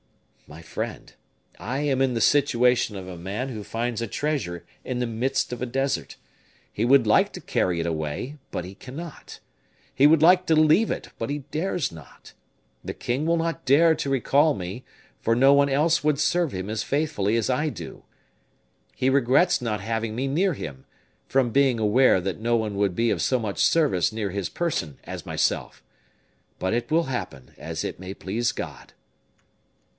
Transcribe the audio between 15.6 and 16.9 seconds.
else would serve him as